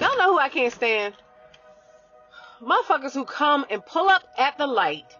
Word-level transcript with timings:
Y'all 0.00 0.16
know 0.16 0.32
who 0.32 0.38
I 0.38 0.48
can't 0.48 0.72
stand? 0.72 1.14
Motherfuckers 2.62 3.12
who 3.12 3.24
come 3.24 3.66
and 3.70 3.84
pull 3.84 4.08
up 4.08 4.22
at 4.38 4.56
the 4.56 4.66
light, 4.66 5.16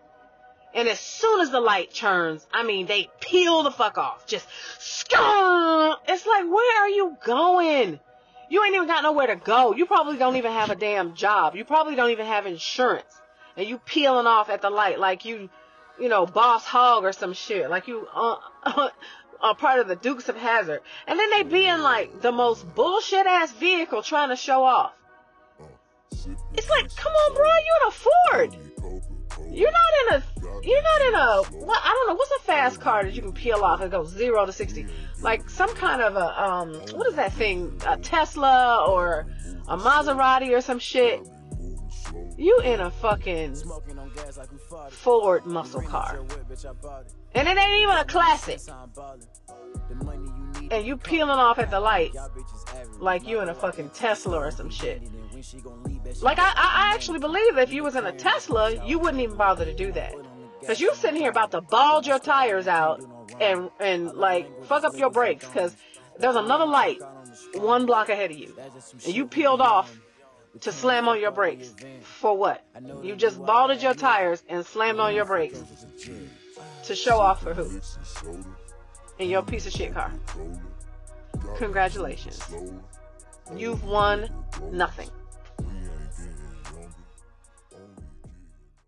and 0.75 0.89
as 0.89 1.01
soon 1.01 1.41
as 1.41 1.51
the 1.51 1.61
light 1.61 1.93
turns, 1.93 2.47
I 2.53 2.63
mean, 2.63 2.87
they 2.87 3.11
peel 3.21 3.63
the 3.63 3.71
fuck 3.71 3.99
off. 3.99 4.27
Just, 4.27 4.47
it's 4.79 6.27
like, 6.27 6.45
where 6.45 6.83
are 6.83 6.89
you 6.89 7.17
going? 7.25 8.01
You 8.49 8.65
ain't 8.65 8.75
even 8.75 8.87
got 8.87 9.03
nowhere 9.03 9.27
to 9.29 9.37
go. 9.37 9.75
You 9.75 9.87
probably 9.87 10.17
don't 10.17 10.37
even 10.37 10.53
have 10.53 10.71
a 10.71 10.75
damn 10.75 11.15
job. 11.15 11.57
You 11.57 11.65
probably 11.65 11.95
don't 11.95 12.11
even 12.11 12.27
have 12.27 12.47
insurance. 12.47 13.21
And 13.57 13.67
you 13.67 13.79
peeling 13.79 14.27
off 14.27 14.51
at 14.51 14.63
the 14.63 14.71
light 14.71 14.99
like 14.99 15.25
you, 15.25 15.51
you 15.99 16.09
know, 16.09 16.27
boss 16.27 16.65
hog 16.65 17.05
or 17.05 17.13
some 17.13 17.33
shit. 17.35 17.69
Like 17.69 17.89
you, 17.89 18.07
uh, 18.15 18.37
are 19.43 19.55
part 19.55 19.81
of 19.81 19.89
the 19.89 19.97
Dukes 19.97 20.29
of 20.29 20.37
Hazzard, 20.37 20.81
And 21.07 21.19
then 21.19 21.31
they 21.31 21.43
be 21.43 21.67
in 21.67 21.83
like 21.83 22.21
the 22.21 22.33
most 22.33 22.75
bullshit 22.75 23.27
ass 23.27 23.53
vehicle 23.53 24.03
trying 24.03 24.29
to 24.29 24.37
show 24.37 24.63
off. 24.65 24.93
It's 26.55 26.71
like, 26.71 26.95
come 26.95 27.13
on, 27.13 27.35
bro, 27.35 27.45
you're 27.67 27.81
in 27.81 27.89
a 27.89 27.91
Ford. 27.91 28.57
You're 29.51 29.73
not 29.73 29.81
in 30.01 30.15
a, 30.15 30.65
you're 30.65 30.83
not 30.83 31.01
in 31.09 31.15
a, 31.15 31.65
what, 31.65 31.81
I 31.83 31.89
don't 31.89 32.09
know, 32.09 32.15
what's 32.15 32.31
a 32.39 32.45
fast 32.45 32.81
car 32.81 33.05
that 33.05 33.15
you 33.15 33.23
can 33.23 33.33
peel 33.33 33.65
off 33.65 33.81
and 33.81 33.91
go 33.91 34.05
zero 34.05 34.47
to 34.47 34.53
60? 34.53 34.87
Like 35.21 35.51
some 35.51 35.75
kind 35.75 36.01
of 36.01 36.17
a, 36.17 36.43
um, 36.43 36.75
what 36.97 37.07
is 37.09 37.15
that 37.17 37.33
thing? 37.33 37.81
A 37.87 37.97
Tesla 37.97 38.87
or 38.89 39.27
a 39.69 39.77
Maserati 39.77 40.57
or 40.57 40.61
some 40.61 40.79
shit. 40.79 41.21
You 42.37 42.61
in 42.61 42.81
a 42.81 42.91
fucking 42.91 43.57
Ford 44.91 45.47
muscle 45.47 45.83
car. 45.83 46.21
And 47.35 47.49
it 47.49 47.57
ain't 47.57 47.83
even 47.83 47.97
a 47.97 48.05
classic. 48.05 48.61
And 50.71 50.87
you 50.87 50.97
peeling 50.97 51.31
off 51.31 51.59
at 51.59 51.71
the 51.71 51.81
light 51.81 52.13
like 52.99 53.27
you 53.27 53.41
in 53.41 53.49
a 53.49 53.55
fucking 53.55 53.91
Tesla 53.91 54.39
or 54.39 54.51
some 54.51 54.71
shit. 54.71 55.03
Like 56.21 56.39
I, 56.39 56.53
I 56.55 56.93
actually 56.95 57.19
believe 57.19 57.59
if 57.59 57.73
you 57.73 57.83
was 57.83 57.97
in 57.97 58.07
a 58.07 58.13
Tesla, 58.13 58.85
you 58.87 58.99
wouldn't 58.99 59.23
even 59.23 59.37
bother 59.37 59.65
to 59.65 59.75
do 59.75 59.93
that. 59.93 60.15
Cause 60.67 60.81
you 60.81 60.95
sitting 60.95 61.21
here 61.21 61.31
about 61.31 61.51
to 61.51 61.61
bulge 61.61 62.07
your 62.07 62.21
tires 62.21 62.69
out 62.69 63.03
and 63.41 63.69
and 63.81 64.13
like 64.13 64.65
fuck 64.65 64.85
up 64.85 64.97
your 64.97 65.11
brakes 65.11 65.45
because 65.45 65.77
there's 66.19 66.37
another 66.37 66.67
light 66.67 66.99
one 67.55 67.87
block 67.87 68.09
ahead 68.09 68.31
of 68.31 68.37
you, 68.37 68.55
and 69.05 69.15
you 69.15 69.27
peeled 69.27 69.61
off 69.61 69.99
to 70.61 70.73
slam 70.73 71.09
on 71.09 71.21
your 71.21 71.31
brakes. 71.31 71.75
For 72.03 72.37
what? 72.37 72.65
You 73.03 73.17
just 73.17 73.45
balded 73.45 73.83
your 73.83 73.95
tires 73.95 74.43
and 74.49 74.65
slammed 74.65 75.01
on 75.01 75.15
your 75.15 75.25
brakes 75.25 75.63
to 76.85 76.95
show 76.95 77.19
off 77.19 77.43
for 77.43 77.55
who? 77.55 77.81
In 79.19 79.31
your 79.31 79.43
piece 79.43 79.67
of 79.67 79.73
shit 79.73 79.95
car. 79.95 80.13
Congratulations. 81.57 82.41
You've 83.57 83.85
won 83.85 84.29
nothing. 84.71 85.11